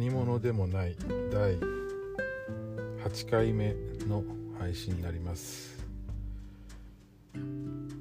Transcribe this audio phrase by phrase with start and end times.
[0.00, 0.96] 何者でもない
[1.30, 1.58] 第
[3.04, 3.74] 8回目
[4.08, 4.24] の
[4.58, 5.76] 配信になります。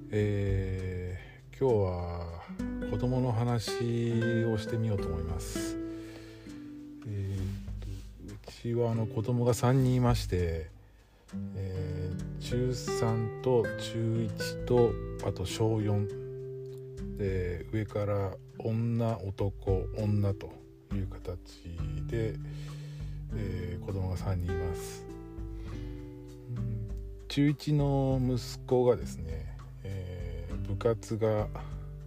[0.10, 3.74] えー、今日は子供の話
[4.46, 5.76] をしてみようと思います。
[7.06, 10.70] えーと、うちはあの子供が3人いまして
[11.58, 14.94] えー、中3と中1と
[15.28, 20.69] あと小4で上から女男女と。
[20.96, 21.32] いう形
[22.08, 22.36] で、
[23.36, 25.06] えー、子供が3人います、
[26.56, 31.48] うん、中1の息子がですね、えー、部活が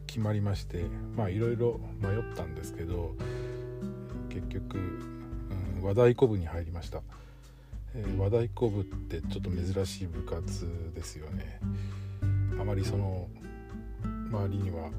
[0.06, 0.84] 決まりまして
[1.16, 3.14] まあいろいろ迷ったんですけど
[4.28, 7.00] 結局、うん、和太鼓部に入りました、
[7.94, 11.60] えー、和太鼓部ってちょっと珍しい部活ですよね。
[12.60, 13.28] あまりその
[14.30, 14.90] 周りには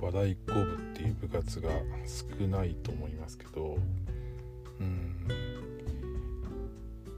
[0.00, 1.70] 和太鼓部っていう部活が
[2.06, 3.78] 少ないと思いますけど
[4.80, 5.16] うん。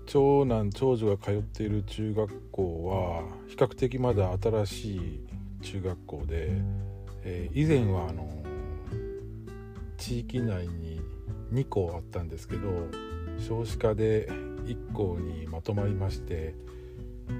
[0.07, 5.21] 長男長女が通っている中学校は比較的まだ新しい
[5.61, 6.49] 中学校で、
[7.25, 8.27] えー、以前はあの
[9.99, 11.03] 地域内に
[11.53, 12.71] 2校あったんですけど
[13.39, 14.29] 少子化で
[14.65, 16.55] 1校にまとまりまして、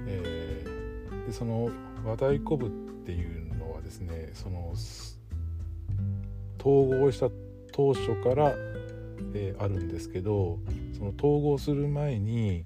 [0.07, 1.71] えー、でその
[2.05, 2.69] 和太鼓部っ
[3.03, 4.73] ていうのはですねその
[6.59, 7.29] 統合した
[7.71, 8.53] 当初から、
[9.33, 10.59] えー、あるんですけど
[10.97, 12.65] その統合する前に、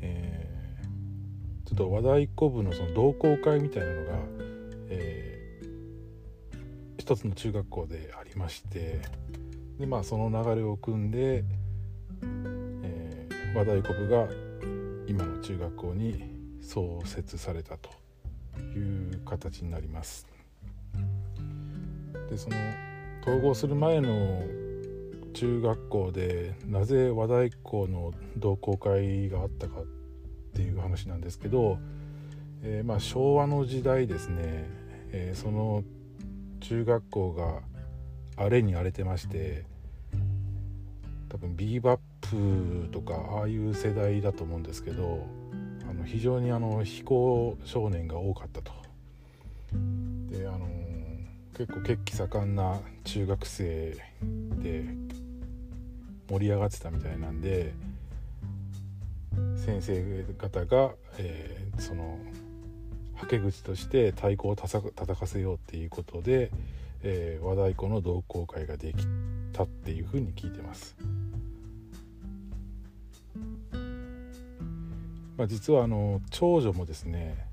[0.00, 4.18] えー、ちょっと和太鼓部のその同好会みたいなのが、
[4.88, 5.68] えー、
[6.98, 9.00] 一つの中学校でありまして
[9.78, 11.44] で、まあ、その流れを組んで、
[12.82, 14.26] えー、和太鼓部が
[15.06, 16.24] 今の中学校に
[16.62, 17.90] 創設されたと
[18.60, 20.31] いう形になります。
[22.32, 22.56] でその
[23.20, 24.42] 統合する前の
[25.34, 29.84] 中学校でなぜ和太鼓の同好会があったかっ
[30.54, 31.78] ていう話なんですけど、
[32.62, 34.66] えー、まあ昭和の時代ですね、
[35.10, 35.84] えー、その
[36.60, 37.60] 中学校が
[38.36, 39.66] 荒れに荒れてまして
[41.28, 45.26] 多分ビーバップとかああいう世代だと思うんですけど
[45.88, 48.81] あの非常にあの非行少年が多かったと。
[51.62, 53.96] 結構血気盛んな中学生
[54.58, 54.84] で
[56.28, 57.72] 盛り上がってたみたいなんで
[59.54, 62.18] 先生方が、えー、その
[63.14, 66.50] はけ口として太鼓をた叩かせようっていうことで、
[67.04, 69.06] えー、和太鼓の同好会ができ
[69.52, 70.96] たっていうふうに聞いてます。
[75.36, 77.46] まあ、実はあの長女もですね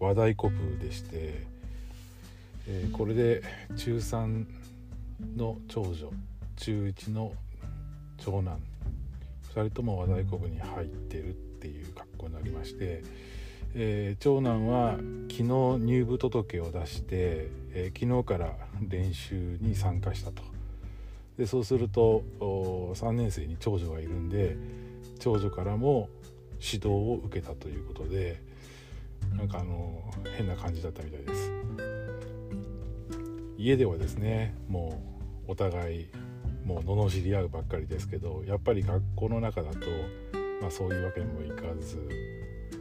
[0.00, 1.51] 和太鼓部でして
[2.66, 3.42] えー、これで
[3.76, 4.46] 中3
[5.36, 6.10] の長女
[6.56, 7.32] 中1の
[8.18, 8.60] 長男
[9.54, 13.02] 2人とも和太鼓部に入ってるっていう格好になりまして、
[13.74, 14.92] えー、長男は
[15.30, 20.42] 昨日入部届を出して、えー、昨日から練習に参加したと
[21.38, 24.56] でそうすると3年生に長女がいるんで
[25.18, 26.08] 長女からも
[26.60, 28.40] 指導を受けたということで
[29.36, 30.02] なんかあの
[30.36, 31.51] 変な感じだったみたいです。
[33.62, 35.00] 家ではですねも
[35.46, 36.08] うお互い
[36.64, 39.78] もう罵り合うばっかりですけどやっぱり学校の中だと、
[40.60, 42.08] まあ、そういうわけにもいかず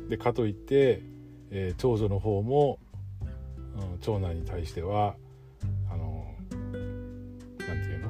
[0.09, 1.03] でかといって、
[1.51, 2.79] えー、長女の方も、
[3.21, 3.23] う
[3.95, 5.15] ん、長男に対しては
[5.91, 8.09] あの何て言うの？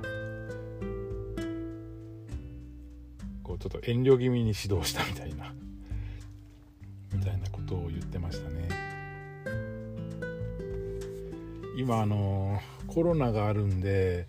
[3.44, 5.54] こうちょっと遠慮気味に指導したみたいな
[7.14, 9.01] みたいなことを言ってましたね。
[11.76, 14.28] 今あのコロナがあるんで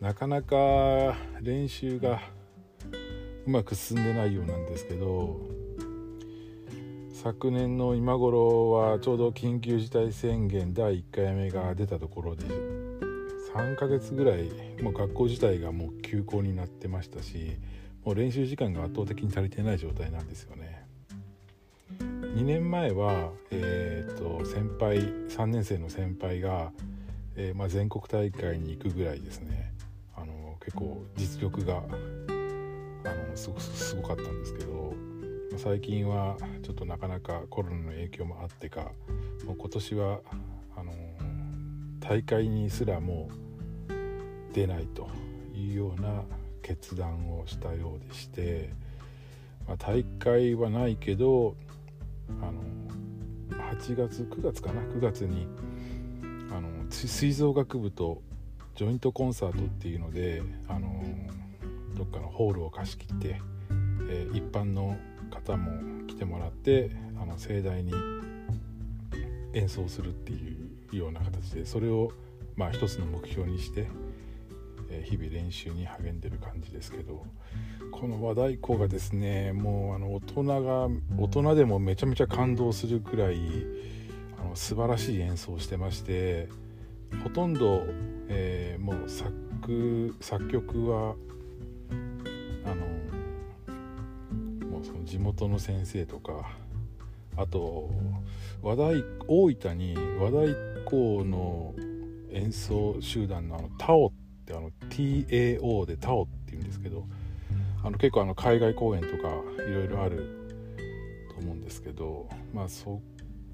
[0.00, 0.56] なかなか
[1.40, 2.20] 練習が
[3.46, 5.40] うまく進んでないようなんですけど
[7.12, 12.44] 昨年の今頃はちょうど緊急事態宣言第1回目が出たところで
[13.54, 14.48] 3ヶ月ぐらい
[14.82, 17.56] もう学校自体がもう休校になってましたし
[18.04, 20.79] もう練習時間が圧倒的に足りてない状態なんですよね。
[22.34, 24.98] 2年前は、えーと、先輩
[25.28, 26.70] 3年生の先輩が、
[27.34, 29.72] えー、まあ、全国大会に行くぐらいですね。
[30.14, 34.94] あの結構実力があのすごすごかったんですけど、
[35.56, 38.92] 最近はちょっとなかなかコロナの影響もあってか
[39.44, 40.20] もう今年は
[40.76, 40.92] あの
[41.98, 43.28] 大会にすらも
[43.88, 45.08] う出ないと
[45.54, 46.22] いうような
[46.62, 48.72] 決断をしたようでして、
[49.66, 51.56] まあ、大会はないけど
[52.42, 52.62] あの
[53.72, 55.46] 8月9月かな？9月に
[56.50, 58.22] あの吹奏楽部と
[58.76, 61.04] ジョイントコンサートっていうのであの
[61.94, 63.40] どっかのホールを貸し切って、
[64.08, 64.96] えー、一般の
[65.30, 66.90] 方も来てもらって
[67.20, 67.92] あの盛大に
[69.52, 70.56] 演奏するってい
[70.92, 72.12] うような形でそれを
[72.56, 73.86] まあ一つの目標にして、
[74.90, 77.24] え日々練習に励んでる感じですけど
[77.92, 80.88] この和太鼓がですねもうあの大人が
[81.18, 83.38] 大人でもめちゃめちゃ感動するくらい
[84.38, 86.48] あの素晴らしい演奏をしてまして
[87.22, 87.84] ほとんど、
[88.28, 91.14] えー、もう作作曲は
[92.64, 92.86] あの
[94.68, 96.50] もうその地元の先生とか
[97.36, 97.90] あと
[98.62, 100.46] 和太大分に和太
[100.84, 101.74] 鼓の
[102.32, 104.10] 演奏集団のあのタオっ
[104.50, 107.06] てあの TAO でタオっていうんですけど
[107.82, 109.28] あの結構あの海外公演とか
[109.68, 110.50] いろいろある
[111.34, 113.00] と思うんですけどまあそ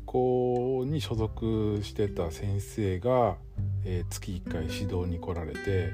[0.06, 3.36] こに所属してた先生が、
[3.84, 5.92] えー、月1回指導に来られて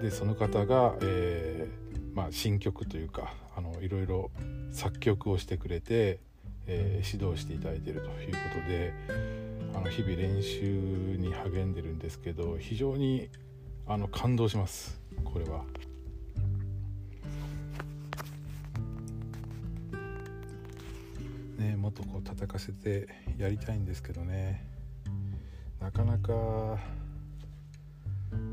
[0.00, 3.32] でその方が、えー、まあ、新曲というか
[3.80, 4.30] いろいろ
[4.72, 6.18] 作曲をしてくれて、
[6.66, 8.92] えー、指導していただいているということで
[9.74, 10.66] あの日々練習
[11.16, 13.28] に励んでるんですけど非常に
[13.86, 15.64] あの感動しますこれは。
[21.58, 23.08] ね、もっとこう叩かせて
[23.38, 24.66] やりたいんですけどね
[25.80, 26.32] なかなか、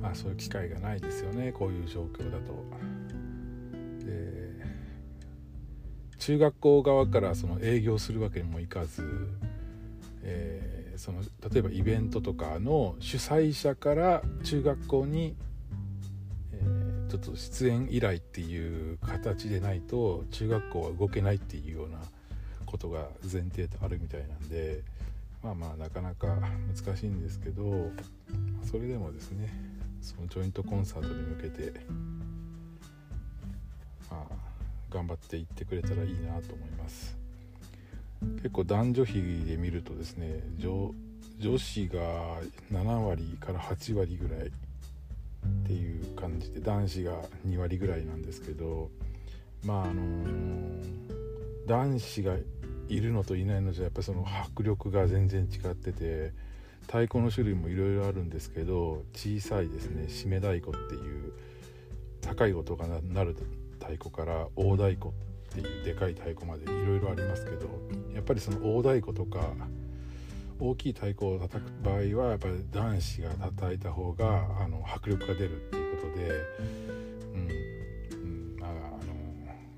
[0.01, 2.63] まあ、そういう機会がないですよねこういう状況だと。
[4.05, 4.51] で
[6.19, 9.27] 中学校側からその営業するわけにもいかず、
[10.21, 10.70] えー、
[11.01, 15.35] その例えばイベントとかの主催者から中学校に、
[16.53, 21.97] えー、ちょっと出演依頼っていう形でないと中学校は動けないっていうような
[22.67, 24.83] ことが前提とあるみたいなんで
[25.41, 27.89] まあまあなかなか難しいんですけど
[28.63, 29.51] それでもですね
[30.03, 31.79] そのジョイントコンサートに向けて
[34.11, 34.35] まあ
[34.91, 37.20] 頑張っていってくれたらいいなと思います。
[38.37, 40.91] 結構男女比で見るとですね女
[41.39, 41.99] 女子が
[42.71, 44.51] 7割から8割ぐらいっ
[45.65, 47.13] ていう感じで男子が
[47.47, 48.91] 2割ぐらいなんですけど
[49.65, 50.01] まああの、
[51.67, 52.35] 男子が
[52.89, 56.31] いるのといないのじゃやっぱその迫力が全然違ってて
[56.83, 61.33] 太鼓の種類もいろいろあるんですけど小さいですね締め太鼓っていう
[62.21, 63.35] 高い音が鳴る
[63.79, 67.67] 太鼓から大太鼓ってていうでかい太鼓までいろいろありますけど
[68.13, 69.53] やっぱりその大太鼓とか
[70.59, 76.29] 大きい太鼓を叩く場合はやっぱり男子が叩いた方があの迫力が出るっていうことで
[77.33, 77.49] うん
[78.11, 78.79] うん、まああの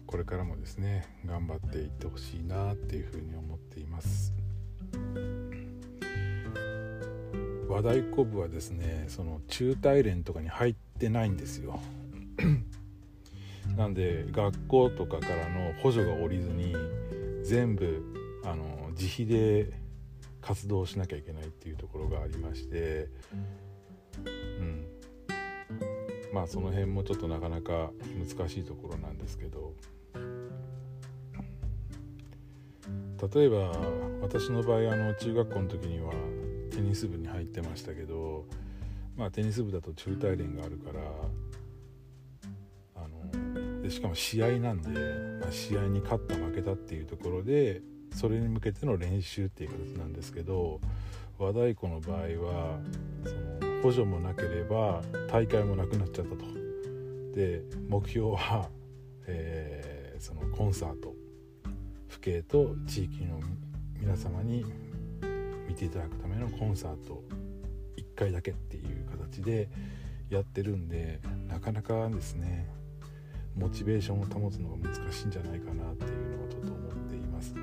[0.06, 4.34] これからもですね頑張っていってほしいなっていうふうに思っています。
[7.70, 11.80] 和太鼓部はですねその中大連とかに入ってないんですよ。
[13.78, 16.76] なんで学校とかからの補助が下りずに
[17.44, 18.04] 全部
[18.46, 19.72] あの自費で
[20.42, 23.08] 活動しなきゃいけないっていうところがありまして
[24.26, 24.30] う
[24.64, 24.86] ん。
[26.34, 29.74] まあその辺もちょっとなかなか難しいところなんですけど。
[33.34, 33.72] 例えば
[34.22, 36.12] 私の場合あの中学校の時には
[36.72, 38.46] テニス部に入ってましたけど
[39.16, 41.00] まあテニス部だと中大連があるから
[43.84, 44.90] でしかも試合なんで、
[45.42, 47.82] まあ、試合に勝った負けたっていうところで
[48.16, 50.80] それに向けての練習っていう形なんですけど
[51.38, 52.80] 和太鼓の場合は
[53.26, 56.46] その補助もなければ大会もなくなっちゃったと。
[57.36, 58.70] で目標は、
[59.26, 61.16] えー、そのコンサート
[62.08, 63.42] 府警と地域の
[64.00, 64.64] 皆様に
[65.68, 67.24] 見ていただくためのコンサート
[67.98, 69.70] 1回だけっていう形で
[70.30, 72.70] やってるんでなかなかですね
[73.56, 77.56] モチベーションを保つのが難しいんじゃないかなっていうのをちょっと思っています。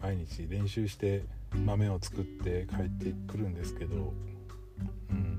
[0.00, 1.24] 毎日練習して
[1.54, 4.12] 豆を作って帰ってくるんですけど
[5.10, 5.38] うん。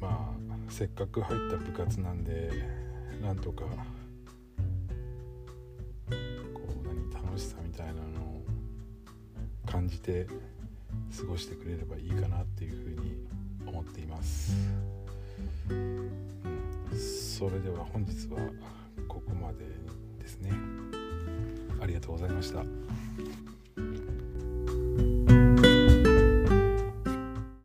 [0.00, 0.36] まあ
[0.68, 2.50] せっかく入った部活なんで
[3.22, 3.70] なんとかこ
[6.10, 8.44] う何楽しさみたいなのを
[9.66, 10.26] 感じて
[11.16, 13.26] 過ごしてくれればいいかなっていうふうに
[13.66, 14.97] 思っています、うん、
[16.96, 18.38] それでは本日は
[19.06, 19.64] ここまで
[20.18, 20.52] ですね。
[21.80, 22.62] ありがとうございました。